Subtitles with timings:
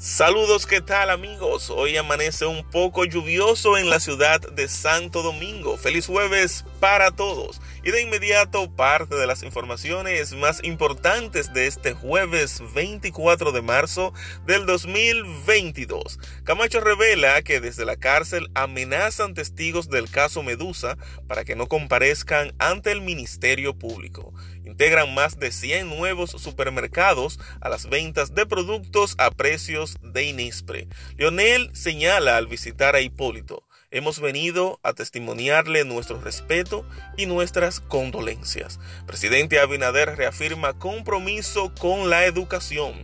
[0.00, 1.70] Saludos, ¿qué tal amigos?
[1.70, 5.76] Hoy amanece un poco lluvioso en la ciudad de Santo Domingo.
[5.76, 7.60] Feliz jueves para todos.
[7.82, 14.12] Y de inmediato parte de las informaciones más importantes de este jueves 24 de marzo
[14.46, 16.20] del 2022.
[16.44, 22.54] Camacho revela que desde la cárcel amenazan testigos del caso Medusa para que no comparezcan
[22.60, 24.32] ante el Ministerio Público.
[24.68, 30.88] Integran más de 100 nuevos supermercados a las ventas de productos a precios de Inispre.
[31.16, 36.84] Leonel señala al visitar a Hipólito hemos venido a testimoniarle nuestro respeto
[37.16, 38.78] y nuestras condolencias.
[39.06, 42.94] Presidente Abinader reafirma compromiso con la educación.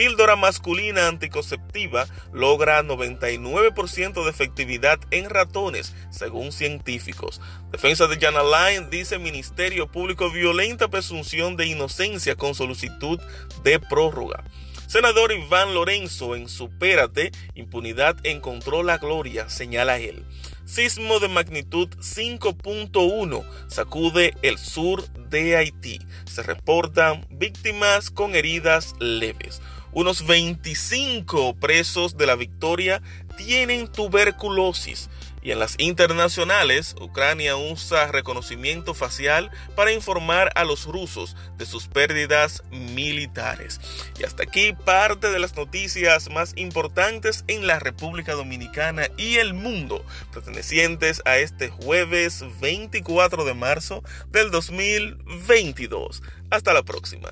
[0.00, 7.42] Píldora masculina anticonceptiva logra 99% de efectividad en ratones, según científicos.
[7.70, 13.20] Defensa de Jan Alain dice Ministerio Público violenta presunción de inocencia con solicitud
[13.62, 14.42] de prórroga.
[14.86, 20.24] Senador Iván Lorenzo en Supérate, impunidad encontró la gloria, señala él.
[20.64, 26.00] Sismo de magnitud 5.1 sacude el sur de Haití.
[26.24, 29.60] Se reportan víctimas con heridas leves.
[29.92, 33.02] Unos 25 presos de la Victoria
[33.36, 35.10] tienen tuberculosis.
[35.42, 41.88] Y en las internacionales, Ucrania usa reconocimiento facial para informar a los rusos de sus
[41.88, 43.80] pérdidas militares.
[44.18, 49.54] Y hasta aquí parte de las noticias más importantes en la República Dominicana y el
[49.54, 56.22] mundo, pertenecientes a este jueves 24 de marzo del 2022.
[56.50, 57.30] Hasta la próxima.